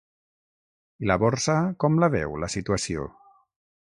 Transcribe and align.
I 1.03 1.11
la 1.11 1.17
borsa, 1.23 1.57
com 1.85 2.01
la 2.05 2.09
veu, 2.17 2.39
la 2.45 2.51
situació? 2.55 3.05